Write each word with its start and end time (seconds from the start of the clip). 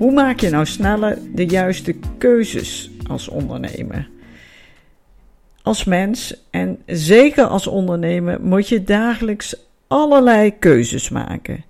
Hoe 0.00 0.12
maak 0.12 0.40
je 0.40 0.50
nou 0.50 0.66
sneller 0.66 1.18
de 1.34 1.46
juiste 1.46 1.94
keuzes 2.18 2.90
als 3.06 3.28
ondernemer? 3.28 4.08
Als 5.62 5.84
mens 5.84 6.34
en 6.50 6.78
zeker 6.86 7.44
als 7.44 7.66
ondernemer 7.66 8.40
moet 8.40 8.68
je 8.68 8.82
dagelijks 8.82 9.56
allerlei 9.86 10.58
keuzes 10.58 11.08
maken. 11.08 11.64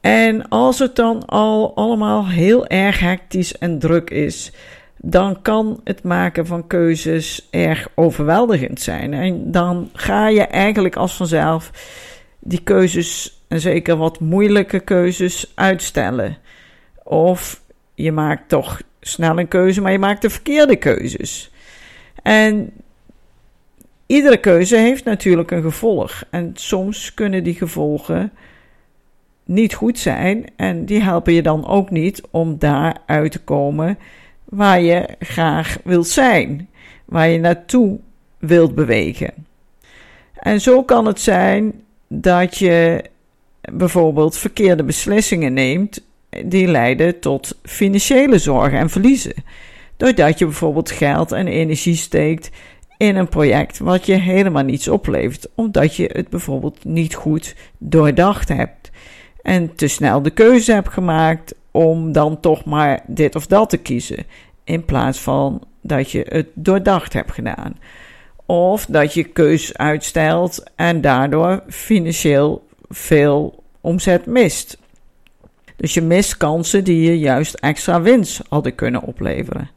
En 0.00 0.48
als 0.48 0.78
het 0.78 0.96
dan 0.96 1.24
al 1.24 1.76
allemaal 1.76 2.28
heel 2.28 2.66
erg 2.66 3.00
hectisch 3.00 3.58
en 3.58 3.78
druk 3.78 4.10
is, 4.10 4.52
dan 4.96 5.42
kan 5.42 5.80
het 5.84 6.02
maken 6.02 6.46
van 6.46 6.66
keuzes 6.66 7.48
erg 7.50 7.88
overweldigend 7.94 8.80
zijn. 8.80 9.14
En 9.14 9.50
dan 9.50 9.90
ga 9.92 10.28
je 10.28 10.42
eigenlijk 10.42 10.96
als 10.96 11.14
vanzelf 11.14 11.70
die 12.38 12.62
keuzes, 12.62 13.40
en 13.48 13.60
zeker 13.60 13.96
wat 13.96 14.20
moeilijke 14.20 14.80
keuzes, 14.80 15.52
uitstellen. 15.54 16.36
Of 17.08 17.62
je 17.94 18.12
maakt 18.12 18.48
toch 18.48 18.82
snel 19.00 19.38
een 19.38 19.48
keuze, 19.48 19.80
maar 19.80 19.92
je 19.92 19.98
maakt 19.98 20.22
de 20.22 20.30
verkeerde 20.30 20.76
keuzes. 20.76 21.50
En 22.22 22.72
iedere 24.06 24.36
keuze 24.36 24.76
heeft 24.76 25.04
natuurlijk 25.04 25.50
een 25.50 25.62
gevolg. 25.62 26.24
En 26.30 26.50
soms 26.54 27.14
kunnen 27.14 27.44
die 27.44 27.54
gevolgen 27.54 28.32
niet 29.44 29.74
goed 29.74 29.98
zijn. 29.98 30.44
En 30.56 30.84
die 30.84 31.02
helpen 31.02 31.32
je 31.32 31.42
dan 31.42 31.66
ook 31.66 31.90
niet 31.90 32.22
om 32.30 32.58
daar 32.58 32.96
uit 33.06 33.32
te 33.32 33.40
komen 33.40 33.98
waar 34.44 34.80
je 34.80 35.08
graag 35.18 35.78
wilt 35.84 36.08
zijn. 36.08 36.68
Waar 37.04 37.28
je 37.28 37.38
naartoe 37.38 37.98
wilt 38.38 38.74
bewegen. 38.74 39.34
En 40.34 40.60
zo 40.60 40.82
kan 40.82 41.06
het 41.06 41.20
zijn 41.20 41.82
dat 42.08 42.58
je 42.58 43.04
bijvoorbeeld 43.72 44.36
verkeerde 44.36 44.84
beslissingen 44.84 45.52
neemt 45.52 46.04
die 46.44 46.66
leiden 46.66 47.20
tot 47.20 47.58
financiële 47.62 48.38
zorgen 48.38 48.78
en 48.78 48.90
verliezen. 48.90 49.34
Doordat 49.96 50.38
je 50.38 50.44
bijvoorbeeld 50.44 50.90
geld 50.90 51.32
en 51.32 51.46
energie 51.46 51.96
steekt 51.96 52.50
in 52.96 53.16
een 53.16 53.28
project 53.28 53.78
wat 53.78 54.06
je 54.06 54.14
helemaal 54.14 54.62
niets 54.62 54.88
oplevert, 54.88 55.48
omdat 55.54 55.96
je 55.96 56.10
het 56.12 56.28
bijvoorbeeld 56.28 56.84
niet 56.84 57.14
goed 57.14 57.54
doordacht 57.78 58.48
hebt 58.48 58.90
en 59.42 59.74
te 59.74 59.88
snel 59.88 60.22
de 60.22 60.30
keuze 60.30 60.72
hebt 60.72 60.88
gemaakt 60.88 61.54
om 61.70 62.12
dan 62.12 62.40
toch 62.40 62.64
maar 62.64 63.02
dit 63.06 63.34
of 63.34 63.46
dat 63.46 63.70
te 63.70 63.76
kiezen, 63.76 64.24
in 64.64 64.84
plaats 64.84 65.20
van 65.20 65.62
dat 65.80 66.10
je 66.10 66.26
het 66.28 66.46
doordacht 66.54 67.12
hebt 67.12 67.32
gedaan. 67.32 67.76
Of 68.46 68.86
dat 68.86 69.14
je 69.14 69.24
keus 69.24 69.76
uitstelt 69.76 70.64
en 70.76 71.00
daardoor 71.00 71.62
financieel 71.68 72.66
veel 72.88 73.62
omzet 73.80 74.26
mist. 74.26 74.78
Dus 75.76 75.94
je 75.94 76.02
mist 76.02 76.36
kansen 76.36 76.84
die 76.84 77.02
je 77.02 77.18
juist 77.18 77.54
extra 77.54 78.00
winst 78.00 78.42
hadden 78.48 78.74
kunnen 78.74 79.02
opleveren. 79.02 79.70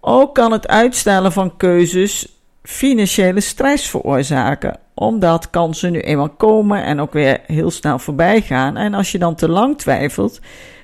Ook 0.00 0.34
kan 0.34 0.52
het 0.52 0.68
uitstellen 0.68 1.32
van 1.32 1.56
keuzes 1.56 2.28
financiële 2.62 3.40
stress 3.40 3.88
veroorzaken, 3.88 4.78
omdat 4.94 5.50
kansen 5.50 5.92
nu 5.92 6.00
eenmaal 6.00 6.28
komen 6.30 6.84
en 6.84 7.00
ook 7.00 7.12
weer 7.12 7.40
heel 7.46 7.70
snel 7.70 7.98
voorbij 7.98 8.40
gaan. 8.40 8.76
En 8.76 8.94
als 8.94 9.12
je 9.12 9.18
dan 9.18 9.34
te 9.34 9.48
lang 9.48 9.78
twijfelt, 9.78 10.40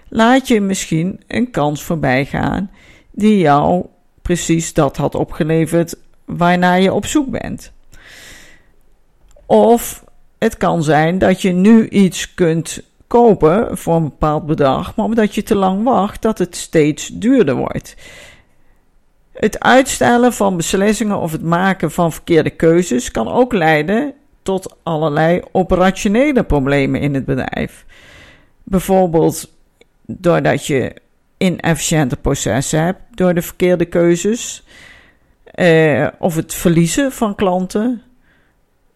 laat 0.08 0.48
je 0.48 0.60
misschien 0.60 1.20
een 1.26 1.50
kans 1.50 1.82
voorbij 1.82 2.24
gaan 2.24 2.70
die 3.10 3.38
jou 3.38 3.86
precies 4.22 4.74
dat 4.74 4.96
had 4.96 5.14
opgeleverd 5.14 5.96
waarnaar 6.24 6.80
je 6.80 6.92
op 6.92 7.06
zoek 7.06 7.30
bent. 7.30 7.72
Of 9.46 10.04
het 10.38 10.56
kan 10.56 10.82
zijn 10.82 11.18
dat 11.18 11.42
je 11.42 11.52
nu 11.52 11.88
iets 11.88 12.34
kunt 12.34 12.82
kopen 13.12 13.78
voor 13.78 13.94
een 13.94 14.02
bepaald 14.02 14.46
bedrag, 14.46 14.96
maar 14.96 15.04
omdat 15.04 15.34
je 15.34 15.42
te 15.42 15.54
lang 15.54 15.84
wacht, 15.84 16.22
dat 16.22 16.38
het 16.38 16.56
steeds 16.56 17.08
duurder 17.08 17.54
wordt. 17.54 17.96
Het 19.32 19.60
uitstellen 19.60 20.32
van 20.32 20.56
beslissingen 20.56 21.18
of 21.18 21.32
het 21.32 21.42
maken 21.42 21.90
van 21.90 22.12
verkeerde 22.12 22.50
keuzes 22.50 23.10
kan 23.10 23.28
ook 23.28 23.52
leiden 23.52 24.14
tot 24.42 24.76
allerlei 24.82 25.42
operationele 25.52 26.42
problemen 26.42 27.00
in 27.00 27.14
het 27.14 27.24
bedrijf. 27.24 27.84
Bijvoorbeeld 28.62 29.52
doordat 30.06 30.66
je 30.66 30.94
inefficiënte 31.36 32.16
processen 32.16 32.82
hebt 32.82 33.00
door 33.10 33.34
de 33.34 33.42
verkeerde 33.42 33.84
keuzes, 33.84 34.64
eh, 35.44 36.06
of 36.18 36.34
het 36.34 36.54
verliezen 36.54 37.12
van 37.12 37.34
klanten, 37.34 38.02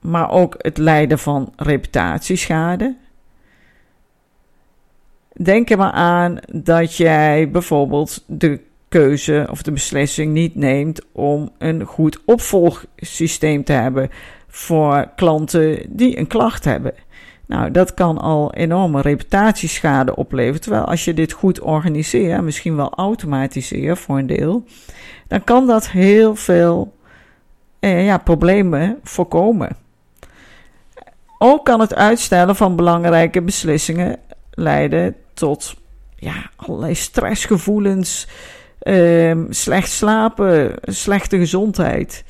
maar 0.01 0.31
ook 0.31 0.55
het 0.59 0.79
lijden 0.79 1.19
van 1.19 1.53
reputatieschade. 1.57 3.05
Denk 5.43 5.71
er 5.71 5.79
maar 5.79 5.93
aan 5.93 6.39
dat 6.53 6.97
jij 6.97 7.51
bijvoorbeeld 7.51 8.25
de 8.27 8.61
keuze 8.89 9.47
of 9.51 9.63
de 9.63 9.73
beslissing 9.73 10.33
niet 10.33 10.55
neemt 10.55 11.01
om 11.13 11.51
een 11.59 11.85
goed 11.85 12.21
opvolgsysteem 12.25 13.65
te 13.65 13.73
hebben 13.73 14.11
voor 14.49 15.09
klanten 15.17 15.83
die 15.89 16.19
een 16.19 16.27
klacht 16.27 16.65
hebben. 16.65 16.95
Nou, 17.47 17.71
dat 17.71 17.95
kan 17.95 18.19
al 18.19 18.55
enorme 18.55 19.01
reputatieschade 19.01 20.17
opleveren. 20.17 20.61
Terwijl 20.61 20.85
als 20.85 21.05
je 21.05 21.15
dit 21.15 21.33
goed 21.33 21.61
organiseert, 21.61 22.43
misschien 22.43 22.77
wel 22.77 22.95
automatiseert 22.95 23.99
voor 23.99 24.19
een 24.19 24.27
deel, 24.27 24.65
dan 25.29 25.45
kan 25.45 25.67
dat 25.67 25.91
heel 25.91 26.35
veel 26.35 26.93
eh, 27.79 28.05
ja, 28.05 28.19
problemen 28.19 28.99
voorkomen. 29.03 29.77
Ook 31.39 31.65
kan 31.65 31.81
het 31.81 31.95
uitstellen 31.95 32.57
van 32.57 32.77
belangrijke 32.77 33.43
beslissingen 33.43 34.19
leiden 34.51 35.17
tot 35.37 35.77
ja, 36.17 36.51
allerlei 36.57 36.95
stressgevoelens, 36.95 38.29
ehm, 38.79 39.45
slecht 39.51 39.91
slapen, 39.91 40.75
slechte 40.83 41.39
gezondheid. 41.39 42.25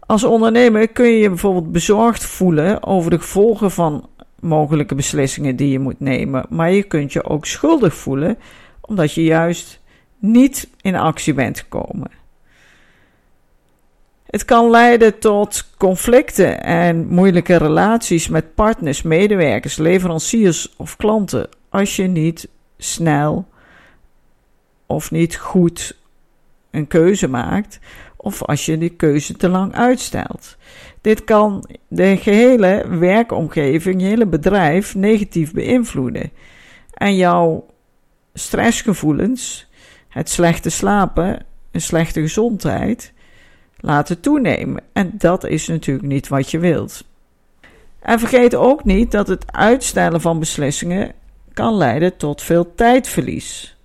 Als 0.00 0.24
ondernemer 0.24 0.88
kun 0.88 1.06
je 1.06 1.18
je 1.18 1.28
bijvoorbeeld 1.28 1.72
bezorgd 1.72 2.24
voelen 2.24 2.82
over 2.82 3.10
de 3.10 3.18
gevolgen 3.18 3.70
van 3.70 4.08
mogelijke 4.40 4.94
beslissingen 4.94 5.56
die 5.56 5.70
je 5.70 5.78
moet 5.78 6.00
nemen, 6.00 6.46
maar 6.48 6.70
je 6.70 6.82
kunt 6.82 7.12
je 7.12 7.24
ook 7.24 7.46
schuldig 7.46 7.94
voelen 7.94 8.38
omdat 8.80 9.12
je 9.12 9.22
juist 9.24 9.80
niet 10.18 10.68
in 10.80 10.96
actie 10.96 11.34
bent 11.34 11.58
gekomen. 11.58 12.10
Het 14.26 14.44
kan 14.44 14.70
leiden 14.70 15.18
tot 15.18 15.70
conflicten 15.76 16.62
en 16.62 17.06
moeilijke 17.06 17.56
relaties 17.56 18.28
met 18.28 18.54
partners, 18.54 19.02
medewerkers, 19.02 19.76
leveranciers 19.76 20.74
of 20.76 20.96
klanten 20.96 21.48
als 21.68 21.96
je 21.96 22.06
niet 22.06 22.48
snel 22.78 23.48
of 24.86 25.10
niet 25.10 25.36
goed 25.36 25.96
een 26.70 26.86
keuze 26.86 27.28
maakt 27.28 27.78
of 28.16 28.42
als 28.42 28.66
je 28.66 28.78
die 28.78 28.90
keuze 28.90 29.36
te 29.36 29.48
lang 29.48 29.74
uitstelt. 29.74 30.56
Dit 31.00 31.24
kan 31.24 31.68
de 31.88 32.16
gehele 32.16 32.84
werkomgeving, 32.88 34.00
je 34.00 34.06
hele 34.06 34.26
bedrijf 34.26 34.94
negatief 34.94 35.52
beïnvloeden. 35.52 36.30
En 36.94 37.16
jouw 37.16 37.66
stressgevoelens, 38.34 39.70
het 40.08 40.30
slechte 40.30 40.70
slapen, 40.70 41.44
een 41.70 41.80
slechte 41.80 42.20
gezondheid 42.20 43.12
laten 43.76 44.20
toenemen. 44.20 44.82
En 44.92 45.12
dat 45.18 45.44
is 45.44 45.66
natuurlijk 45.68 46.06
niet 46.06 46.28
wat 46.28 46.50
je 46.50 46.58
wilt. 46.58 47.04
En 48.00 48.18
vergeet 48.18 48.54
ook 48.54 48.84
niet 48.84 49.10
dat 49.10 49.28
het 49.28 49.52
uitstellen 49.52 50.20
van 50.20 50.38
beslissingen 50.38 51.12
kan 51.58 51.74
leiden 51.74 52.16
tot 52.16 52.42
veel 52.42 52.74
tijdverlies. 52.74 53.76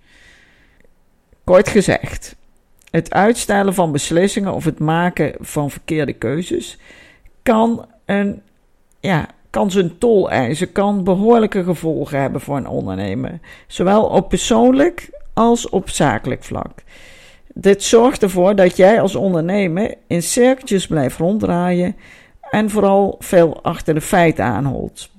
Kort 1.44 1.70
gezegd, 1.70 2.36
het 2.90 3.14
uitstellen 3.14 3.74
van 3.74 3.92
beslissingen 3.92 4.54
of 4.54 4.66
het 4.66 4.80
maken 4.80 5.34
van 5.40 5.72
verkeerde 5.72 6.14
keuzes 6.14 6.78
kan, 7.44 7.86
een, 8.06 8.42
ja, 9.00 9.28
kan 9.50 9.72
zijn 9.72 9.98
tol 9.98 10.30
eisen, 10.30 10.72
kan 10.72 11.04
behoorlijke 11.04 11.64
gevolgen 11.64 12.22
hebben 12.22 12.42
voor 12.42 12.58
een 12.58 12.68
ondernemer, 12.68 13.40
zowel 13.68 14.06
op 14.06 14.30
persoonlijk 14.30 15.10
als 15.34 15.70
op 15.70 15.90
zakelijk 15.90 16.44
vlak. 16.44 16.84
Dit 17.54 17.84
zorgt 17.84 18.24
ervoor 18.24 18.56
dat 18.56 18.78
jij 18.78 19.02
als 19.02 19.16
ondernemer 19.16 19.96
in 20.08 20.24
cirkeltjes 20.24 20.88
blijft 20.88 21.18
ronddraaien 21.18 21.96
en 22.50 22.70
vooral 22.70 23.16
veel 23.20 23.64
achter 23.64 23.94
de 23.94 24.02
feiten 24.02 24.46
aanholt. 24.46 25.12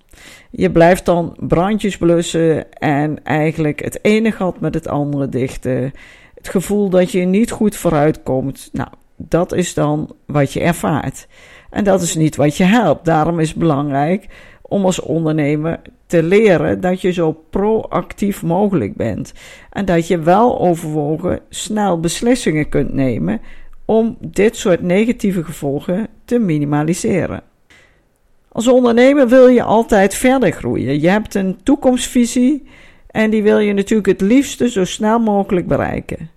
Je 0.51 0.71
blijft 0.71 1.05
dan 1.05 1.37
brandjes 1.39 1.97
blussen 1.97 2.73
en 2.73 3.25
eigenlijk 3.25 3.85
het 3.85 3.99
ene 4.03 4.33
gat 4.33 4.61
met 4.61 4.75
het 4.75 4.89
andere 4.89 5.29
dichten. 5.29 5.93
Het 6.35 6.49
gevoel 6.49 6.89
dat 6.89 7.11
je 7.11 7.21
niet 7.21 7.51
goed 7.51 7.77
vooruit 7.77 8.23
komt. 8.23 8.69
Nou, 8.73 8.89
dat 9.17 9.53
is 9.53 9.75
dan 9.75 10.15
wat 10.27 10.53
je 10.53 10.61
ervaart. 10.61 11.27
En 11.71 11.85
dat 11.85 12.03
is 12.03 12.15
niet 12.15 12.37
wat 12.37 12.57
je 12.57 12.65
helpt. 12.65 13.05
Daarom 13.05 13.41
is 13.41 13.49
het 13.49 13.59
belangrijk 13.59 14.27
om 14.63 14.85
als 14.85 15.01
ondernemer 15.01 15.81
te 16.07 16.23
leren 16.23 16.81
dat 16.81 17.01
je 17.01 17.13
zo 17.13 17.33
proactief 17.51 18.43
mogelijk 18.43 18.97
bent. 18.97 19.33
En 19.71 19.85
dat 19.85 20.07
je 20.07 20.19
wel 20.19 20.61
overwogen 20.61 21.41
snel 21.49 22.01
beslissingen 22.01 22.69
kunt 22.69 22.93
nemen 22.93 23.41
om 23.85 24.17
dit 24.21 24.57
soort 24.57 24.83
negatieve 24.83 25.45
gevolgen 25.45 26.07
te 26.25 26.39
minimaliseren. 26.39 27.43
Als 28.55 28.67
ondernemer 28.69 29.29
wil 29.29 29.49
je 29.49 29.63
altijd 29.63 30.15
verder 30.15 30.53
groeien. 30.53 31.01
Je 31.01 31.09
hebt 31.09 31.35
een 31.35 31.59
toekomstvisie 31.63 32.67
en 33.07 33.31
die 33.31 33.43
wil 33.43 33.59
je 33.59 33.73
natuurlijk 33.73 34.09
het 34.09 34.21
liefste 34.21 34.71
zo 34.71 34.85
snel 34.85 35.19
mogelijk 35.19 35.67
bereiken. 35.67 36.31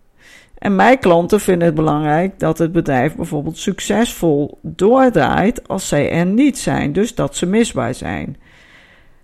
En 0.58 0.76
mijn 0.76 1.00
klanten 1.00 1.40
vinden 1.40 1.66
het 1.66 1.76
belangrijk 1.76 2.40
dat 2.40 2.58
het 2.58 2.72
bedrijf 2.72 3.16
bijvoorbeeld 3.16 3.58
succesvol 3.58 4.58
doordraait 4.62 5.68
als 5.68 5.88
zij 5.88 6.12
er 6.12 6.26
niet 6.26 6.58
zijn, 6.58 6.94
dus 6.94 7.16
dat 7.16 7.36
ze 7.36 7.46
misbaar 7.46 7.94
zijn. 7.94 8.38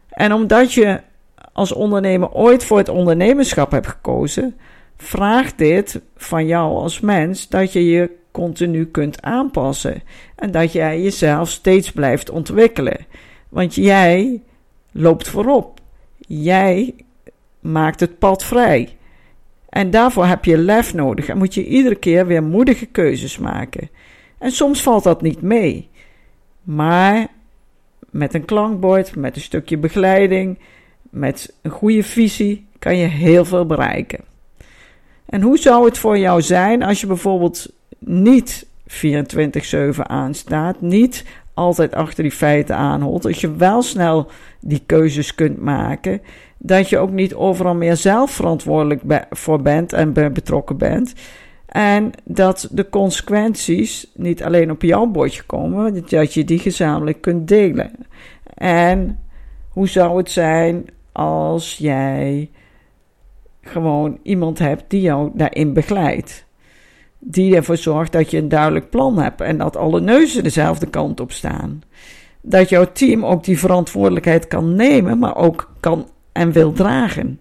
En 0.10 0.34
omdat 0.34 0.74
je 0.74 1.00
als 1.54 1.72
ondernemer 1.72 2.32
ooit 2.32 2.66
voor 2.66 2.78
het 2.78 2.90
ondernemerschap 2.90 3.72
hebt 3.72 3.88
gekozen, 3.88 4.56
vraagt 4.98 5.58
dit 5.58 6.02
van 6.16 6.46
jou 6.46 6.76
als 6.76 7.00
mens 7.00 7.50
dat 7.50 7.74
je 7.74 7.86
je 7.86 8.10
continu 8.34 8.86
kunt 8.86 9.22
aanpassen 9.22 10.02
en 10.36 10.52
dat 10.52 10.72
jij 10.72 11.02
jezelf 11.02 11.50
steeds 11.50 11.92
blijft 11.92 12.30
ontwikkelen. 12.30 13.06
Want 13.50 13.76
jij 13.76 14.42
loopt 14.92 15.28
voorop. 15.28 15.80
Jij 16.28 16.96
maakt 17.60 18.00
het 18.00 18.20
pad 18.20 18.44
vrij. 18.44 18.98
En 19.70 19.92
daarvoor 19.92 20.26
heb 20.26 20.46
je 20.46 20.58
lef 20.58 20.94
nodig 20.94 21.28
en 21.28 21.38
moet 21.38 21.54
je 21.54 21.66
iedere 21.66 21.96
keer 21.96 22.28
weer 22.28 22.44
moedige 22.44 22.86
keuzes 22.86 23.38
maken. 23.38 23.90
En 24.38 24.52
soms 24.52 24.82
valt 24.82 25.04
dat 25.04 25.22
niet 25.22 25.42
mee. 25.42 25.90
Maar 26.64 27.28
met 28.10 28.34
een 28.34 28.46
klankbord, 28.46 29.16
met 29.16 29.36
een 29.36 29.42
stukje 29.42 29.78
begeleiding, 29.78 30.60
met 31.02 31.54
een 31.62 31.72
goede 31.72 32.04
visie 32.04 32.66
kan 32.80 32.98
je 32.98 33.06
heel 33.06 33.46
veel 33.46 33.66
bereiken. 33.66 34.20
En 35.26 35.42
hoe 35.42 35.58
zou 35.58 35.86
het 35.86 35.98
voor 35.98 36.18
jou 36.18 36.42
zijn 36.42 36.84
als 36.84 37.02
je 37.02 37.08
bijvoorbeeld 37.08 37.74
niet 38.06 38.68
24-7 38.88 40.00
aanstaat, 40.02 40.82
niet 40.82 41.26
altijd 41.54 41.96
achter 41.96 42.24
die 42.24 42.32
feiten 42.32 42.76
aanholt, 42.76 43.26
als 43.26 43.42
je 43.42 43.56
wel 43.56 43.82
snel 43.82 44.28
die 44.60 44.84
keuzes 44.86 45.36
kunt 45.36 45.62
maken, 45.62 46.22
dat 46.58 46.90
je 46.90 46.98
ook 46.98 47.12
niet 47.12 47.34
overal 47.34 47.76
meer 47.76 47.96
zelf 47.96 48.32
verantwoordelijk 48.32 49.26
voor 49.30 49.62
bent 49.62 49.94
en 49.94 50.14
betrokken 50.14 50.78
bent. 50.78 51.14
En 51.66 52.12
dat 52.24 52.70
de 52.72 52.90
consequenties 52.90 54.12
niet 54.16 54.44
alleen 54.44 54.72
op 54.72 54.82
jouw 54.82 55.06
bordje 55.06 55.44
komen, 55.44 56.06
dat 56.10 56.34
je 56.34 56.44
die 56.44 56.60
gezamenlijk 56.60 57.22
kunt 57.22 57.48
delen. 57.48 57.92
En 58.54 59.20
hoe 59.70 59.88
zou 59.88 60.18
het 60.18 60.32
zijn 60.32 60.86
als 61.12 61.78
jij 61.78 62.50
gewoon 63.62 64.20
iemand 64.24 64.60
hebt 64.60 64.84
die 64.88 65.02
jou 65.02 65.32
daarin 65.34 65.74
begeleidt? 65.74 66.46
Die 67.26 67.56
ervoor 67.56 67.78
zorgt 67.78 68.12
dat 68.12 68.32
je 68.32 68.38
een 68.38 68.50
duidelijk 68.50 68.90
plan 68.90 69.20
hebt 69.20 69.42
en 69.42 69.58
dat 69.58 69.76
alle 69.76 70.02
neuzen 70.02 70.44
dezelfde 70.44 70.86
kant 70.86 71.20
op 71.20 71.32
staan. 71.32 71.82
Dat 72.42 72.70
jouw 72.70 72.92
team 72.92 73.26
ook 73.26 73.44
die 73.44 73.60
verantwoordelijkheid 73.60 74.48
kan 74.48 74.76
nemen, 74.76 75.20
maar 75.20 75.36
ook 75.36 75.72
kan 75.80 76.10
en 76.32 76.52
wil 76.52 76.72
dragen. 76.72 77.40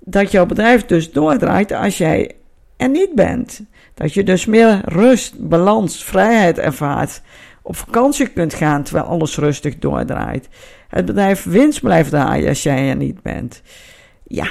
Dat 0.00 0.30
jouw 0.30 0.46
bedrijf 0.46 0.86
dus 0.86 1.12
doordraait 1.12 1.72
als 1.72 1.98
jij 1.98 2.32
er 2.76 2.88
niet 2.88 3.14
bent. 3.14 3.62
Dat 3.94 4.14
je 4.14 4.24
dus 4.24 4.46
meer 4.46 4.80
rust, 4.84 5.48
balans, 5.48 6.04
vrijheid 6.04 6.58
ervaart. 6.58 7.22
Op 7.62 7.76
vakantie 7.76 8.28
kunt 8.28 8.54
gaan 8.54 8.82
terwijl 8.82 9.06
alles 9.06 9.38
rustig 9.38 9.78
doordraait. 9.78 10.48
Het 10.88 11.04
bedrijf 11.04 11.44
winst 11.44 11.80
blijft 11.80 12.10
draaien 12.10 12.48
als 12.48 12.62
jij 12.62 12.88
er 12.88 12.96
niet 12.96 13.22
bent. 13.22 13.62
Ja, 14.26 14.48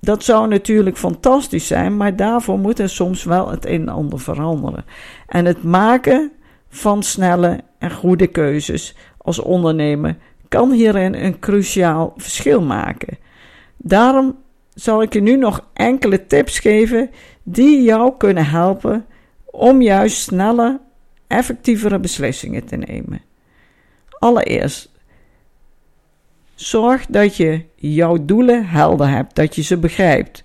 dat 0.00 0.24
zou 0.24 0.48
natuurlijk 0.48 0.98
fantastisch 0.98 1.66
zijn, 1.66 1.96
maar 1.96 2.16
daarvoor 2.16 2.58
moet 2.58 2.78
er 2.78 2.88
soms 2.88 3.24
wel 3.24 3.50
het 3.50 3.66
een 3.66 3.80
en 3.80 3.88
ander 3.88 4.20
veranderen. 4.20 4.84
En 5.26 5.44
het 5.44 5.62
maken 5.62 6.32
van 6.68 7.02
snelle 7.02 7.60
en 7.78 7.92
goede 7.92 8.26
keuzes 8.26 8.96
als 9.18 9.38
ondernemer 9.38 10.16
kan 10.48 10.72
hierin 10.72 11.14
een 11.14 11.38
cruciaal 11.38 12.14
verschil 12.16 12.62
maken. 12.62 13.18
Daarom 13.76 14.36
zal 14.74 15.02
ik 15.02 15.12
je 15.12 15.20
nu 15.20 15.36
nog 15.36 15.66
enkele 15.72 16.26
tips 16.26 16.58
geven 16.58 17.10
die 17.42 17.82
jou 17.82 18.12
kunnen 18.18 18.46
helpen 18.46 19.06
om 19.44 19.82
juist 19.82 20.16
snelle, 20.16 20.80
effectievere 21.26 21.98
beslissingen 21.98 22.64
te 22.64 22.76
nemen. 22.76 23.22
Allereerst, 24.08 24.90
zorg 26.60 27.06
dat 27.06 27.36
je 27.36 27.64
jouw 27.74 28.24
doelen 28.24 28.66
helder 28.66 29.08
hebt, 29.08 29.34
dat 29.34 29.54
je 29.54 29.62
ze 29.62 29.78
begrijpt. 29.78 30.44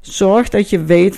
Zorg 0.00 0.48
dat 0.48 0.70
je 0.70 0.84
weet 0.84 1.16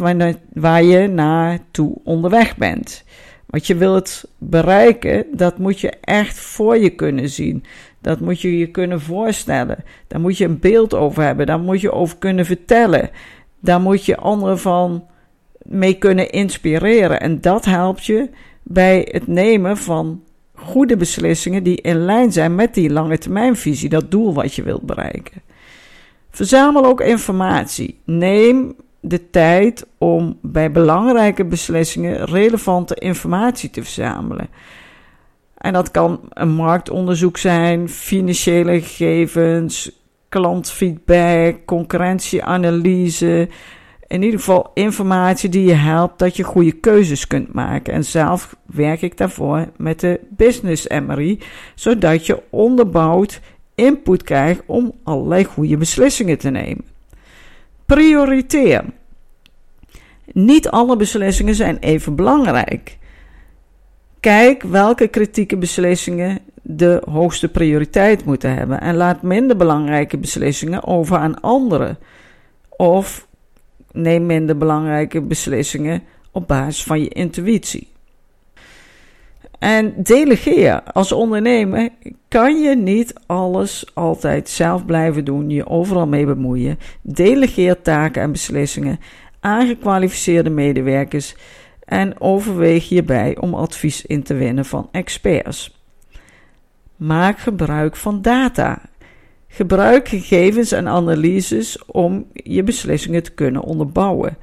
waar, 0.52 0.82
je 0.82 1.06
naartoe 1.06 2.00
onderweg 2.04 2.56
bent. 2.56 3.04
Wat 3.46 3.66
je 3.66 3.76
wilt 3.76 4.24
bereiken, 4.38 5.24
dat 5.32 5.58
moet 5.58 5.80
je 5.80 5.92
echt 6.00 6.38
voor 6.38 6.78
je 6.78 6.90
kunnen 6.90 7.28
zien. 7.28 7.64
Dat 8.00 8.20
moet 8.20 8.40
je 8.40 8.58
je 8.58 8.66
kunnen 8.66 9.00
voorstellen. 9.00 9.84
Daar 10.06 10.20
moet 10.20 10.38
je 10.38 10.44
een 10.44 10.58
beeld 10.58 10.94
over 10.94 11.22
hebben. 11.22 11.46
Daar 11.46 11.60
moet 11.60 11.80
je 11.80 11.92
over 11.92 12.18
kunnen 12.18 12.44
vertellen. 12.44 13.10
Daar 13.60 13.80
moet 13.80 14.04
je 14.04 14.16
anderen 14.16 14.58
van 14.58 15.06
mee 15.62 15.94
kunnen 15.94 16.30
inspireren. 16.30 17.20
En 17.20 17.40
dat 17.40 17.64
helpt 17.64 18.04
je 18.04 18.30
bij 18.62 19.08
het 19.10 19.26
nemen 19.26 19.76
van 19.76 20.22
goede 20.58 20.96
beslissingen 20.96 21.62
die 21.62 21.80
in 21.80 22.04
lijn 22.04 22.32
zijn 22.32 22.54
met 22.54 22.74
die 22.74 22.90
lange 22.90 23.18
termijnvisie, 23.18 23.88
dat 23.88 24.10
doel 24.10 24.34
wat 24.34 24.54
je 24.54 24.62
wilt 24.62 24.82
bereiken. 24.82 25.42
Verzamel 26.30 26.84
ook 26.84 27.00
informatie. 27.00 27.98
Neem 28.04 28.74
de 29.00 29.30
tijd 29.30 29.86
om 29.98 30.38
bij 30.42 30.72
belangrijke 30.72 31.44
beslissingen 31.44 32.24
relevante 32.24 32.94
informatie 32.94 33.70
te 33.70 33.82
verzamelen. 33.82 34.48
En 35.58 35.72
dat 35.72 35.90
kan 35.90 36.20
een 36.28 36.54
marktonderzoek 36.54 37.36
zijn, 37.36 37.88
financiële 37.88 38.80
gegevens, 38.80 39.90
klantfeedback, 40.28 41.56
concurrentieanalyse. 41.64 43.48
In 44.08 44.22
ieder 44.22 44.38
geval 44.38 44.70
informatie 44.74 45.48
die 45.48 45.66
je 45.66 45.74
helpt 45.74 46.18
dat 46.18 46.36
je 46.36 46.42
goede 46.42 46.72
keuzes 46.72 47.26
kunt 47.26 47.52
maken. 47.52 47.92
En 47.92 48.04
zelf 48.04 48.56
werk 48.66 49.02
ik 49.02 49.16
daarvoor 49.16 49.68
met 49.76 50.00
de 50.00 50.20
Business 50.28 50.86
MRI, 50.86 51.38
zodat 51.74 52.26
je 52.26 52.42
onderbouwd 52.50 53.40
input 53.74 54.22
krijgt 54.22 54.62
om 54.66 54.92
allerlei 55.02 55.44
goede 55.44 55.76
beslissingen 55.76 56.38
te 56.38 56.50
nemen. 56.50 56.84
Prioriteer. 57.86 58.84
Niet 60.32 60.68
alle 60.68 60.96
beslissingen 60.96 61.54
zijn 61.54 61.78
even 61.78 62.14
belangrijk. 62.14 62.98
Kijk 64.20 64.62
welke 64.62 65.08
kritieke 65.08 65.56
beslissingen 65.56 66.38
de 66.62 67.02
hoogste 67.10 67.48
prioriteit 67.48 68.24
moeten 68.24 68.54
hebben 68.54 68.80
en 68.80 68.96
laat 68.96 69.22
minder 69.22 69.56
belangrijke 69.56 70.18
beslissingen 70.18 70.84
over 70.84 71.16
aan 71.16 71.40
anderen. 71.40 71.98
Of 72.68 73.27
neem 74.02 74.26
minder 74.26 74.56
belangrijke 74.56 75.20
beslissingen 75.20 76.02
op 76.32 76.48
basis 76.48 76.84
van 76.84 77.00
je 77.00 77.08
intuïtie. 77.08 77.88
En 79.58 79.94
delegeer. 79.96 80.82
Als 80.82 81.12
ondernemer 81.12 81.88
kan 82.28 82.60
je 82.60 82.76
niet 82.76 83.14
alles 83.26 83.90
altijd 83.94 84.48
zelf 84.48 84.84
blijven 84.84 85.24
doen, 85.24 85.50
je 85.50 85.66
overal 85.66 86.06
mee 86.06 86.26
bemoeien. 86.26 86.78
Delegeer 87.02 87.82
taken 87.82 88.22
en 88.22 88.32
beslissingen 88.32 89.00
aan 89.40 89.66
gekwalificeerde 89.66 90.50
medewerkers 90.50 91.34
en 91.84 92.20
overweeg 92.20 92.88
hierbij 92.88 93.36
om 93.40 93.54
advies 93.54 94.06
in 94.06 94.22
te 94.22 94.34
winnen 94.34 94.64
van 94.64 94.88
experts. 94.92 95.76
Maak 96.96 97.38
gebruik 97.38 97.96
van 97.96 98.22
data. 98.22 98.80
Gebruik 99.58 100.08
gegevens 100.08 100.72
en 100.72 100.88
analyses 100.88 101.84
om 101.86 102.26
je 102.32 102.62
beslissingen 102.62 103.22
te 103.22 103.30
kunnen 103.30 103.62
onderbouwen. 103.62 104.36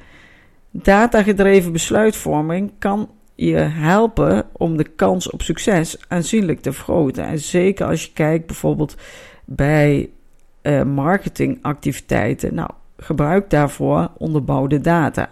Datagedreven 0.72 1.72
besluitvorming 1.72 2.72
kan 2.80 3.10
je 3.36 3.56
helpen 3.56 4.46
om 4.52 4.78
de 4.78 4.84
kans 4.84 5.30
op 5.30 5.42
succes 5.42 5.98
aanzienlijk 6.08 6.62
te 6.62 6.72
vergroten. 6.72 7.26
En 7.26 7.40
zeker 7.40 7.86
als 7.86 8.06
je 8.06 8.14
kijkt 8.14 8.46
bijvoorbeeld 8.46 8.96
bij 9.46 10.10
uh, 10.62 10.84
marketingactiviteiten. 10.84 12.54
Nou, 12.54 12.70
gebruik 12.98 13.50
daarvoor 13.50 14.12
onderbouwde 14.18 14.82
data. 14.82 15.32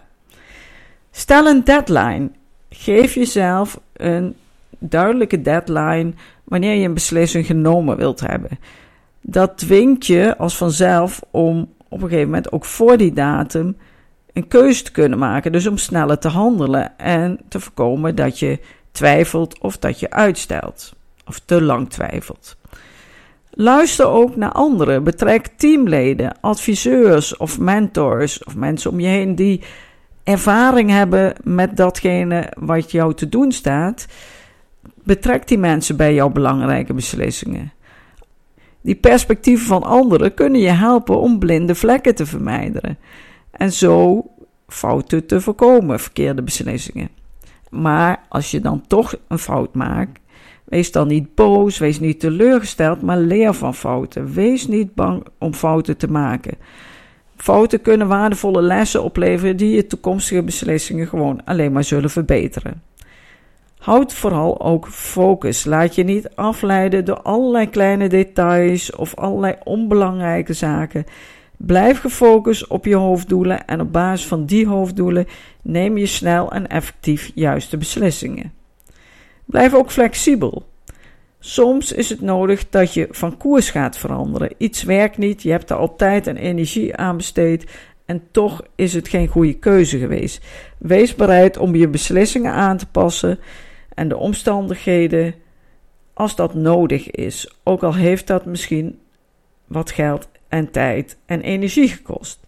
Stel 1.10 1.46
een 1.46 1.64
deadline. 1.64 2.30
Geef 2.68 3.14
jezelf 3.14 3.80
een 3.92 4.36
duidelijke 4.78 5.42
deadline 5.42 6.12
wanneer 6.44 6.74
je 6.74 6.86
een 6.86 6.94
beslissing 6.94 7.46
genomen 7.46 7.96
wilt 7.96 8.20
hebben. 8.20 8.58
Dat 9.26 9.58
dwingt 9.58 10.06
je 10.06 10.36
als 10.36 10.56
vanzelf 10.56 11.22
om 11.30 11.72
op 11.88 12.02
een 12.02 12.08
gegeven 12.08 12.28
moment 12.28 12.52
ook 12.52 12.64
voor 12.64 12.96
die 12.96 13.12
datum 13.12 13.76
een 14.32 14.48
keuze 14.48 14.82
te 14.82 14.92
kunnen 14.92 15.18
maken. 15.18 15.52
Dus 15.52 15.66
om 15.66 15.78
sneller 15.78 16.18
te 16.18 16.28
handelen 16.28 16.98
en 16.98 17.40
te 17.48 17.60
voorkomen 17.60 18.14
dat 18.14 18.38
je 18.38 18.58
twijfelt 18.92 19.58
of 19.58 19.78
dat 19.78 20.00
je 20.00 20.10
uitstelt 20.10 20.94
of 21.26 21.40
te 21.44 21.62
lang 21.62 21.90
twijfelt. 21.90 22.56
Luister 23.50 24.06
ook 24.06 24.36
naar 24.36 24.52
anderen. 24.52 25.04
Betrek 25.04 25.46
teamleden, 25.46 26.40
adviseurs 26.40 27.36
of 27.36 27.58
mentors 27.58 28.44
of 28.44 28.56
mensen 28.56 28.90
om 28.90 29.00
je 29.00 29.08
heen 29.08 29.34
die 29.34 29.62
ervaring 30.24 30.90
hebben 30.90 31.34
met 31.42 31.76
datgene 31.76 32.52
wat 32.58 32.90
jou 32.90 33.14
te 33.14 33.28
doen 33.28 33.52
staat. 33.52 34.06
Betrek 35.02 35.48
die 35.48 35.58
mensen 35.58 35.96
bij 35.96 36.14
jouw 36.14 36.30
belangrijke 36.30 36.94
beslissingen. 36.94 37.72
Die 38.84 38.94
perspectieven 38.94 39.66
van 39.66 39.82
anderen 39.82 40.34
kunnen 40.34 40.60
je 40.60 40.70
helpen 40.70 41.20
om 41.20 41.38
blinde 41.38 41.74
vlekken 41.74 42.14
te 42.14 42.26
vermijden 42.26 42.98
en 43.50 43.72
zo 43.72 44.24
fouten 44.68 45.26
te 45.26 45.40
voorkomen, 45.40 46.00
verkeerde 46.00 46.42
beslissingen. 46.42 47.08
Maar 47.70 48.24
als 48.28 48.50
je 48.50 48.60
dan 48.60 48.86
toch 48.86 49.14
een 49.28 49.38
fout 49.38 49.74
maakt, 49.74 50.20
wees 50.64 50.92
dan 50.92 51.08
niet 51.08 51.34
boos, 51.34 51.78
wees 51.78 52.00
niet 52.00 52.20
teleurgesteld, 52.20 53.02
maar 53.02 53.18
leer 53.18 53.54
van 53.54 53.74
fouten. 53.74 54.32
Wees 54.32 54.66
niet 54.66 54.94
bang 54.94 55.26
om 55.38 55.54
fouten 55.54 55.96
te 55.96 56.10
maken. 56.10 56.56
Fouten 57.36 57.82
kunnen 57.82 58.08
waardevolle 58.08 58.62
lessen 58.62 59.02
opleveren 59.02 59.56
die 59.56 59.74
je 59.74 59.86
toekomstige 59.86 60.42
beslissingen 60.42 61.06
gewoon 61.06 61.44
alleen 61.44 61.72
maar 61.72 61.84
zullen 61.84 62.10
verbeteren. 62.10 62.82
Houd 63.84 64.12
vooral 64.12 64.60
ook 64.60 64.88
focus. 64.88 65.64
Laat 65.64 65.94
je 65.94 66.04
niet 66.04 66.28
afleiden 66.34 67.04
door 67.04 67.22
allerlei 67.22 67.70
kleine 67.70 68.08
details 68.08 68.94
of 68.96 69.14
allerlei 69.14 69.54
onbelangrijke 69.64 70.52
zaken. 70.52 71.04
Blijf 71.56 72.00
gefocust 72.00 72.66
op 72.66 72.84
je 72.84 72.94
hoofddoelen 72.94 73.66
en 73.66 73.80
op 73.80 73.92
basis 73.92 74.26
van 74.26 74.46
die 74.46 74.66
hoofddoelen 74.66 75.26
neem 75.62 75.96
je 75.96 76.06
snel 76.06 76.52
en 76.52 76.66
effectief 76.66 77.30
juiste 77.34 77.76
beslissingen. 77.76 78.52
Blijf 79.44 79.74
ook 79.74 79.90
flexibel. 79.90 80.66
Soms 81.38 81.92
is 81.92 82.08
het 82.08 82.20
nodig 82.20 82.70
dat 82.70 82.94
je 82.94 83.08
van 83.10 83.36
koers 83.36 83.70
gaat 83.70 83.98
veranderen. 83.98 84.54
Iets 84.58 84.82
werkt 84.82 85.18
niet, 85.18 85.42
je 85.42 85.50
hebt 85.50 85.70
er 85.70 85.76
al 85.76 85.96
tijd 85.96 86.26
en 86.26 86.36
energie 86.36 86.96
aan 86.96 87.16
besteed 87.16 87.66
en 88.06 88.22
toch 88.30 88.62
is 88.74 88.94
het 88.94 89.08
geen 89.08 89.28
goede 89.28 89.54
keuze 89.54 89.98
geweest. 89.98 90.44
Wees 90.78 91.14
bereid 91.14 91.56
om 91.56 91.74
je 91.74 91.88
beslissingen 91.88 92.52
aan 92.52 92.76
te 92.76 92.86
passen 92.86 93.38
en 93.94 94.08
de 94.08 94.16
omstandigheden 94.16 95.34
als 96.14 96.36
dat 96.36 96.54
nodig 96.54 97.10
is. 97.10 97.54
Ook 97.62 97.82
al 97.82 97.94
heeft 97.94 98.26
dat 98.26 98.44
misschien 98.44 98.98
wat 99.66 99.90
geld 99.90 100.28
en 100.48 100.70
tijd 100.70 101.16
en 101.26 101.40
energie 101.40 101.88
gekost. 101.88 102.40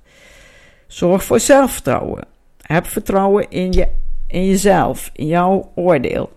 Zorg 0.86 1.24
voor 1.24 1.40
zelfvertrouwen. 1.40 2.26
Heb 2.60 2.86
vertrouwen 2.86 3.50
in, 3.50 3.72
je, 3.72 3.88
in 4.26 4.46
jezelf, 4.46 5.10
in 5.12 5.26
jouw 5.26 5.72
oordeel. 5.74 6.34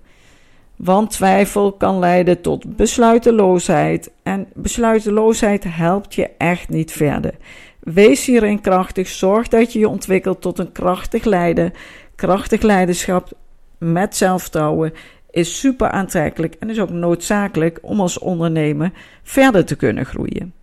Want 0.75 1.11
twijfel 1.11 1.71
kan 1.71 1.99
leiden 1.99 2.41
tot 2.41 2.75
besluiteloosheid 2.75 4.11
en 4.23 4.47
besluiteloosheid 4.53 5.63
helpt 5.67 6.15
je 6.15 6.29
echt 6.37 6.69
niet 6.69 6.91
verder. 6.91 7.33
Wees 7.79 8.25
hierin 8.25 8.61
krachtig, 8.61 9.07
zorg 9.07 9.47
dat 9.47 9.73
je 9.73 9.79
je 9.79 9.87
ontwikkelt 9.87 10.41
tot 10.41 10.59
een 10.59 10.71
krachtig 10.71 11.23
leider. 11.23 11.71
Krachtig 12.15 12.61
leiderschap 12.61 13.31
met 13.79 14.15
zelfvertrouwen 14.15 14.93
is 15.31 15.59
super 15.59 15.89
aantrekkelijk 15.89 16.55
en 16.59 16.69
is 16.69 16.79
ook 16.79 16.89
noodzakelijk 16.89 17.79
om 17.81 18.01
als 18.01 18.19
ondernemer 18.19 18.91
verder 19.23 19.65
te 19.65 19.75
kunnen 19.75 20.05
groeien. 20.05 20.53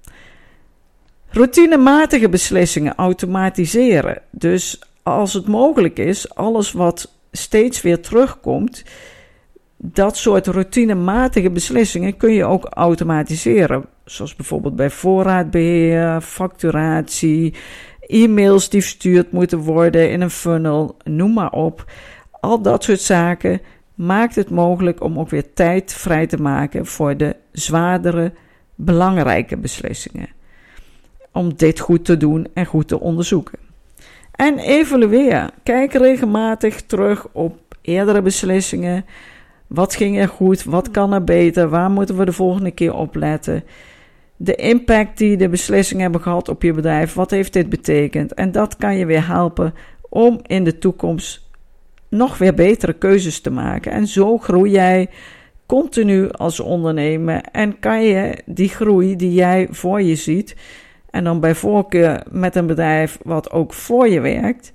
Routinematige 1.29 2.29
beslissingen 2.29 2.95
automatiseren. 2.95 4.23
Dus 4.31 4.81
als 5.03 5.33
het 5.33 5.47
mogelijk 5.47 5.99
is, 5.99 6.35
alles 6.35 6.73
wat 6.73 7.15
steeds 7.33 7.83
weer 7.83 8.01
terugkomt, 8.01 8.85
dat 9.77 10.17
soort 10.17 10.47
routinematige 10.47 11.51
beslissingen 11.51 12.17
kun 12.17 12.33
je 12.33 12.45
ook 12.45 12.65
automatiseren. 12.65 13.85
Zoals 14.05 14.35
bijvoorbeeld 14.35 14.77
bij 14.77 14.91
voorraadbeheer, 14.91 16.21
facturatie, 16.21 17.55
e-mails 18.01 18.69
die 18.69 18.81
verstuurd 18.81 19.33
moeten 19.33 19.59
worden 19.59 20.11
in 20.11 20.21
een 20.21 20.31
funnel, 20.31 20.97
noem 21.05 21.33
maar 21.33 21.53
op. 21.53 21.85
Al 22.47 22.63
dat 22.63 22.85
soort 22.85 23.01
zaken 23.01 23.61
maakt 23.95 24.35
het 24.35 24.51
mogelijk 24.51 25.03
om 25.03 25.19
ook 25.19 25.31
weer 25.31 25.53
tijd 25.53 25.93
vrij 25.93 26.27
te 26.27 26.37
maken 26.37 26.87
voor 26.87 27.17
de 27.17 27.37
zwaardere, 27.53 28.33
belangrijke 28.75 29.57
beslissingen. 29.57 30.29
Om 31.33 31.55
dit 31.57 31.81
goed 31.81 32.05
te 32.05 32.17
doen 32.17 32.47
en 32.55 32.67
goed 32.67 32.89
te 32.89 33.01
onderzoeken. 33.01 33.59
En 34.33 34.59
evalueer. 34.59 35.51
Kijk 35.63 35.93
regelmatig 35.93 36.83
terug 36.83 37.27
op 37.33 37.59
eerdere 37.83 38.23
beslissingen. 38.23 39.05
Wat 39.67 39.95
ging 39.95 40.19
er 40.19 40.29
goed? 40.29 40.65
Wat 40.65 40.91
kan 40.91 41.13
er 41.13 41.25
beter? 41.25 41.69
Waar 41.69 41.91
moeten 41.91 42.17
we 42.17 42.25
de 42.25 42.33
volgende 42.33 42.71
keer 42.71 42.95
op 42.95 43.15
letten? 43.15 43.65
De 44.37 44.55
impact 44.55 45.19
die 45.19 45.37
de 45.37 45.49
beslissingen 45.49 46.03
hebben 46.03 46.23
gehad 46.23 46.49
op 46.49 46.63
je 46.63 46.73
bedrijf. 46.73 47.15
Wat 47.15 47.31
heeft 47.31 47.53
dit 47.53 47.69
betekend? 47.69 48.35
En 48.35 48.53
dat 48.53 48.77
kan 48.77 48.97
je 48.97 49.07
weer 49.07 49.27
helpen 49.27 49.75
om 50.09 50.41
in 50.43 50.65
de 50.65 50.79
toekomst 50.79 51.46
nog 52.09 52.39
weer 52.39 52.55
betere 52.55 52.93
keuzes 52.93 53.41
te 53.41 53.51
maken. 53.51 53.93
En 53.93 54.07
zo 54.07 54.39
groei 54.39 54.71
jij 54.71 55.09
continu 55.67 56.31
als 56.31 56.61
ondernemer 56.61 57.41
en 57.53 57.79
kan 57.79 58.03
je 58.03 58.39
die 58.45 58.69
groei 58.69 59.17
die 59.17 59.33
jij 59.33 59.69
voor 59.71 60.03
je 60.03 60.17
ziet, 60.17 60.57
en 61.11 61.25
dan 61.25 61.41
bij 61.41 61.55
voorkeur 61.55 62.23
met 62.31 62.57
een 62.57 62.67
bedrijf 62.67 63.19
wat 63.23 63.51
ook 63.51 63.73
voor 63.73 64.09
je 64.09 64.21
werkt, 64.21 64.73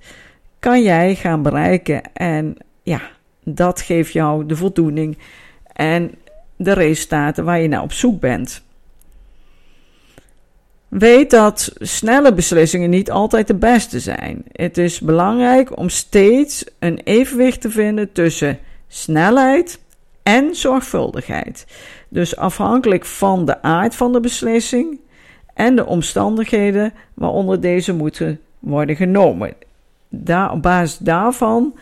kan 0.58 0.82
jij 0.82 1.14
gaan 1.14 1.42
bereiken. 1.42 2.02
En 2.12 2.56
ja, 2.82 3.00
dat 3.44 3.80
geeft 3.80 4.12
jou 4.12 4.46
de 4.46 4.56
voldoening 4.56 5.18
en 5.72 6.14
de 6.56 6.72
resultaten 6.72 7.44
waar 7.44 7.60
je 7.60 7.68
naar 7.68 7.82
op 7.82 7.92
zoek 7.92 8.20
bent. 8.20 8.64
Weet 10.92 11.30
dat 11.30 11.72
snelle 11.78 12.34
beslissingen 12.34 12.90
niet 12.90 13.10
altijd 13.10 13.46
de 13.46 13.54
beste 13.54 14.00
zijn. 14.00 14.44
Het 14.52 14.78
is 14.78 15.00
belangrijk 15.00 15.78
om 15.78 15.88
steeds 15.88 16.64
een 16.78 17.00
evenwicht 17.04 17.60
te 17.60 17.70
vinden 17.70 18.12
tussen 18.12 18.58
snelheid 18.88 19.80
en 20.22 20.54
zorgvuldigheid. 20.54 21.66
Dus 22.08 22.36
afhankelijk 22.36 23.04
van 23.04 23.44
de 23.44 23.62
aard 23.62 23.94
van 23.94 24.12
de 24.12 24.20
beslissing 24.20 25.00
en 25.54 25.76
de 25.76 25.86
omstandigheden 25.86 26.92
waaronder 27.14 27.60
deze 27.60 27.94
moeten 27.94 28.40
worden 28.58 28.96
genomen. 28.96 29.54
Daar, 30.08 30.52
op 30.52 30.62
basis 30.62 30.98
daarvan 30.98 31.78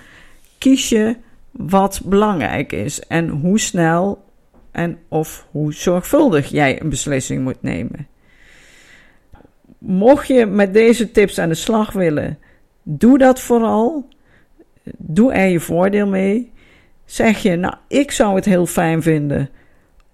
kies 0.59 0.89
je 0.89 1.17
wat 1.51 2.01
belangrijk 2.05 2.73
is 2.73 3.01
en 3.01 3.29
hoe 3.29 3.61
snel 3.61 4.25
en 4.71 4.99
of 5.09 5.47
hoe 5.51 5.75
zorgvuldig 5.75 6.49
jij 6.49 6.81
een 6.81 6.89
beslissing 6.89 7.43
moet 7.43 7.63
nemen. 7.63 8.09
Mocht 9.81 10.27
je 10.27 10.47
met 10.47 10.75
deze 10.75 11.11
tips 11.11 11.39
aan 11.39 11.49
de 11.49 11.55
slag 11.55 11.93
willen, 11.93 12.39
doe 12.83 13.19
dat 13.19 13.41
vooral. 13.41 14.09
Doe 14.97 15.33
er 15.33 15.49
je 15.49 15.61
voordeel 15.61 16.07
mee. 16.07 16.53
Zeg 17.05 17.43
je, 17.43 17.57
nou, 17.57 17.75
ik 17.89 18.11
zou 18.11 18.35
het 18.35 18.45
heel 18.45 18.67
fijn 18.67 19.03
vinden 19.03 19.51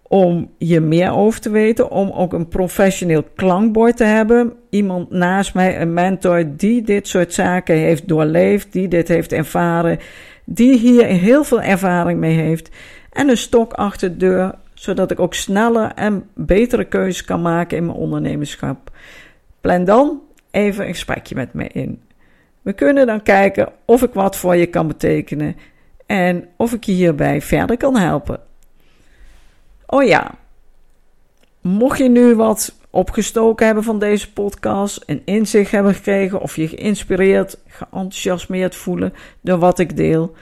om 0.09 0.51
je 0.59 0.81
meer 0.81 1.11
over 1.11 1.41
te 1.41 1.51
weten, 1.51 1.91
om 1.91 2.11
ook 2.11 2.33
een 2.33 2.49
professioneel 2.49 3.23
klankbord 3.35 3.97
te 3.97 4.05
hebben. 4.05 4.53
Iemand 4.71 5.11
naast 5.11 5.55
mij, 5.55 5.81
een 5.81 5.95
mentor 5.95 6.45
die 6.57 6.83
dit 6.83 7.09
soort 7.09 7.33
zaken 7.33 7.77
heeft 7.77 8.09
doorleefd, 8.09 8.73
die 8.73 8.89
dit 8.89 9.09
heeft 9.09 9.33
ervaren, 9.33 9.99
die 10.45 10.79
hier 10.79 11.05
heel 11.05 11.45
veel 11.45 11.63
ervaring 11.63 12.21
mee 12.21 12.37
heeft. 12.37 12.71
En 13.13 13.29
een 13.29 13.37
stok 13.37 13.73
achter 13.73 14.11
de 14.11 14.17
deur, 14.17 14.55
zodat 14.75 15.11
ik 15.11 15.21
ook 15.21 15.35
sneller 15.35 15.93
en 15.95 16.29
betere 16.35 16.85
keuzes 16.85 17.25
kan 17.25 17.43
maken 17.43 17.77
in 17.77 17.87
mijn 17.87 17.99
ondernemerschap. 17.99 18.91
Plan 19.67 19.85
dan 19.85 20.21
even 20.51 20.87
een 20.87 20.93
gesprekje 20.93 21.35
met 21.35 21.53
me 21.53 21.67
in. 21.69 22.03
We 22.63 22.73
kunnen 22.73 23.07
dan 23.07 23.23
kijken 23.23 23.73
of 23.85 24.03
ik 24.03 24.15
wat 24.15 24.37
voor 24.37 24.57
je 24.57 24.67
kan 24.67 24.87
betekenen 24.87 25.57
en 26.07 26.49
of 26.57 26.73
ik 26.73 26.85
je 26.85 26.93
hierbij 26.93 27.43
verder 27.43 27.77
kan 27.77 27.97
helpen. 27.97 28.41
Oh 29.87 30.05
ja, 30.05 30.35
mocht 31.61 31.99
je 31.99 32.09
nu 32.09 32.35
wat 32.35 32.75
opgestoken 32.91 33.67
hebben 33.67 33.85
van 33.85 33.99
deze 33.99 34.33
podcast, 34.33 35.03
een 35.07 35.23
inzicht 35.25 35.71
hebben 35.71 35.95
gekregen 35.95 36.41
of 36.41 36.57
je 36.57 36.69
geïnspireerd, 36.69 37.59
geenthousiasmeerd 37.67 38.75
voelen 38.75 39.15
door 39.41 39.59
wat 39.59 39.79
ik 39.79 39.97
deel, 39.97 40.35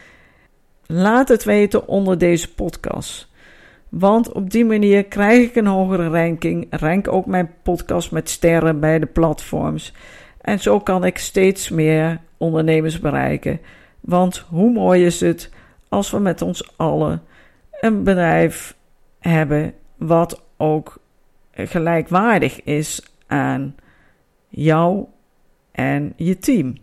laat 0.87 1.29
het 1.29 1.45
weten 1.45 1.89
onder 1.89 2.19
deze 2.19 2.55
podcast. 2.55 3.29
Want 3.99 4.33
op 4.33 4.51
die 4.51 4.65
manier 4.65 5.05
krijg 5.05 5.49
ik 5.49 5.57
een 5.57 5.67
hogere 5.67 6.09
ranking. 6.09 6.67
Rank 6.71 7.09
ook 7.09 7.27
mijn 7.27 7.51
podcast 7.63 8.13
met 8.13 8.31
sterren 8.31 8.81
bij 8.81 8.99
de 8.99 9.07
platforms. 9.07 9.95
En 10.41 10.61
zo 10.61 10.81
kan 10.81 11.05
ik 11.05 11.19
steeds 11.19 11.69
meer 11.69 12.21
ondernemers 12.37 13.01
bereiken. 13.01 13.61
Want 14.01 14.39
hoe 14.39 14.73
mooi 14.73 15.05
is 15.05 15.21
het 15.21 15.51
als 15.89 16.11
we 16.11 16.19
met 16.19 16.43
ons 16.43 16.77
allen 16.77 17.23
een 17.81 18.03
bedrijf 18.03 18.77
hebben 19.19 19.75
wat 19.97 20.43
ook 20.57 20.99
gelijkwaardig 21.53 22.63
is 22.63 23.17
aan 23.27 23.75
jou 24.49 25.05
en 25.73 26.13
je 26.17 26.39
team. 26.39 26.75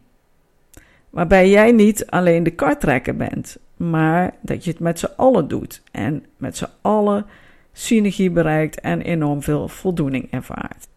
Waarbij 1.10 1.50
jij 1.50 1.72
niet 1.72 2.06
alleen 2.06 2.44
de 2.44 2.56
kartrekker 2.56 3.16
bent, 3.16 3.58
maar 3.90 4.34
dat 4.42 4.64
je 4.64 4.72
het 4.72 4.80
met 4.80 5.00
z'n 5.00 5.14
allen 5.16 5.48
doet 5.48 5.82
en 5.92 6.26
met 6.38 6.58
z'n 6.58 6.70
allen 6.82 7.26
synergie 7.74 8.32
bereikt 8.32 8.80
en 8.80 9.02
enorm 9.02 9.42
veel 9.42 9.68
voldoening 9.68 10.28
ervaart. 10.32 10.88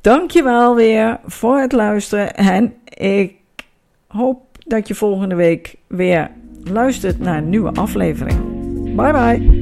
Dankjewel 0.00 0.74
weer 0.74 1.20
voor 1.24 1.58
het 1.58 1.72
luisteren 1.72 2.34
en 2.34 2.74
ik 2.84 3.34
hoop 4.06 4.58
dat 4.66 4.88
je 4.88 4.94
volgende 4.94 5.34
week 5.34 5.74
weer 5.86 6.30
luistert 6.64 7.18
naar 7.18 7.38
een 7.38 7.48
nieuwe 7.48 7.72
aflevering. 7.72 8.40
Bye 8.96 9.12
bye. 9.12 9.61